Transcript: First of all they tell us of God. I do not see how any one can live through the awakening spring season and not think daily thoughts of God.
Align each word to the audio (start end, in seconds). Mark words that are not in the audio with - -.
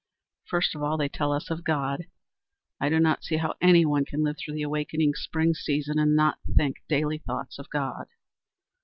First 0.47 0.73
of 0.73 0.81
all 0.81 0.97
they 0.97 1.09
tell 1.09 1.31
us 1.31 1.51
of 1.51 1.63
God. 1.63 2.07
I 2.79 2.89
do 2.89 2.99
not 2.99 3.23
see 3.23 3.37
how 3.37 3.53
any 3.61 3.85
one 3.85 4.03
can 4.03 4.23
live 4.23 4.37
through 4.39 4.55
the 4.55 4.63
awakening 4.63 5.13
spring 5.13 5.53
season 5.53 5.99
and 5.99 6.15
not 6.15 6.39
think 6.57 6.77
daily 6.89 7.19
thoughts 7.19 7.59
of 7.59 7.69
God. 7.69 8.07